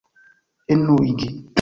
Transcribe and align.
enuigi 0.73 1.29